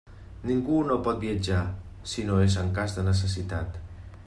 Ningú 0.51 0.77
no 0.91 0.95
pot 1.07 1.19
viatjar, 1.23 1.59
si 2.13 2.25
no 2.31 2.41
és 2.47 2.57
en 2.65 2.73
cas 2.79 2.99
de 2.99 3.07
necessitat. 3.13 3.79